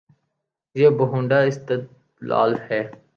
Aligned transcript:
یہ 0.75 0.89
بھونڈا 0.97 1.39
استدلال 1.49 2.51
ہے۔ 2.69 2.81